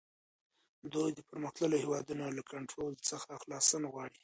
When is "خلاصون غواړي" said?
3.43-4.17